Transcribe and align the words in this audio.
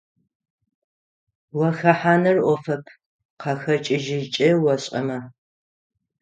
Уахэхьаныр 1.57 2.37
Iофэп 2.41 2.83
къахэкIыжьыкIэ 3.41 4.49
ошIэмэ. 4.73 5.17